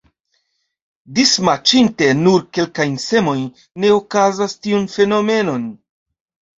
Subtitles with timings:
[1.19, 3.47] Dismaĉinte nur kelkajn semojn
[3.85, 5.73] ne okazas tiun fenomenon.